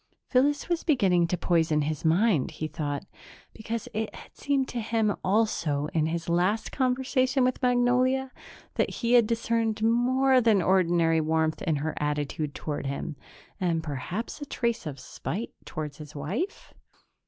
Phyllis 0.25 0.67
was 0.67 0.83
beginning 0.83 1.27
to 1.27 1.37
poison 1.37 1.83
his 1.83 2.03
mind, 2.03 2.49
he 2.49 2.67
thought, 2.67 3.05
because 3.53 3.87
it 3.93 4.15
had 4.15 4.35
seemed 4.35 4.67
to 4.69 4.79
him 4.79 5.15
also, 5.23 5.89
in 5.93 6.07
his 6.07 6.27
last 6.27 6.71
conversation 6.71 7.43
with 7.43 7.61
Magnolia, 7.61 8.31
that 8.77 8.89
he 8.89 9.13
had 9.13 9.27
discerned 9.27 9.83
more 9.83 10.41
than 10.41 10.59
ordinary 10.59 11.21
warmth 11.21 11.61
in 11.61 11.75
her 11.75 11.93
attitude 11.99 12.55
toward 12.55 12.87
him... 12.87 13.15
and 13.59 13.83
perhaps 13.83 14.41
a 14.41 14.45
trace 14.47 14.87
of 14.87 14.99
spite 14.99 15.53
toward 15.65 15.95
his 15.97 16.15
wife? 16.15 16.73